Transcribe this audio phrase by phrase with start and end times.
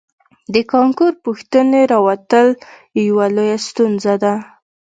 [0.53, 2.47] د کانکور پوښتنې راوتل
[3.07, 4.33] یوه لویه ستونزه ده